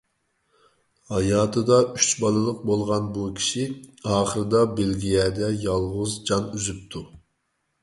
ھاياتىدا 1.09 1.77
ئۈچ 1.89 2.07
بالىلىق 2.23 2.63
بولغان 2.71 3.11
بۇ 3.19 3.27
كىشى 3.41 3.67
ئاخىرىدا 4.15 4.65
بېلگىيەدە 4.81 5.53
يالغۇز 5.69 6.19
جان 6.33 6.51
ئۈزۈپتۇ. 6.57 7.07